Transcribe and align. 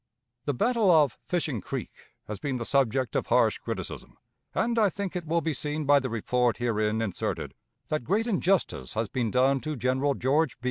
The 0.45 0.55
battle 0.55 0.89
of 0.89 1.19
Fishing 1.27 1.61
Creek 1.61 1.91
has 2.27 2.39
been 2.39 2.55
the 2.55 2.65
subject 2.65 3.15
of 3.15 3.27
harsh 3.27 3.59
criticism, 3.59 4.17
and 4.55 4.79
I 4.79 4.89
think 4.89 5.15
it 5.15 5.27
will 5.27 5.41
be 5.41 5.53
seen 5.53 5.85
by 5.85 5.99
the 5.99 6.09
report 6.09 6.57
herein 6.57 7.03
inserted 7.03 7.53
that 7.89 8.03
great 8.03 8.25
injustice 8.25 8.95
has 8.95 9.09
been 9.09 9.29
done 9.29 9.59
to 9.59 9.75
General 9.75 10.15
George 10.15 10.55
B. 10.57 10.59